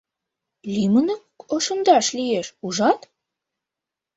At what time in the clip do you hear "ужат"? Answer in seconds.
2.65-3.01